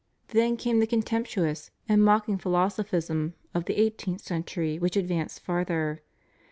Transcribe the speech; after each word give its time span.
Then 0.29 0.57
came 0.57 0.79
the 0.79 0.87
con 0.87 1.03
temptuous 1.03 1.69
and 1.87 2.03
mocking 2.03 2.39
philosophism 2.39 3.35
of 3.53 3.65
the 3.65 3.75
eighteenth 3.79 4.21
century, 4.21 4.79
which 4.79 4.97
advanced 4.97 5.41
farther. 5.41 6.01